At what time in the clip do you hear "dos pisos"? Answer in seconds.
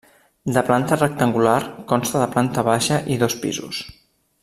3.25-3.85